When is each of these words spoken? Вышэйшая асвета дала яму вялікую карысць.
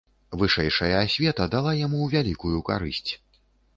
Вышэйшая 0.43 0.95
асвета 1.01 1.47
дала 1.55 1.75
яму 1.85 2.01
вялікую 2.15 2.57
карысць. 2.71 3.11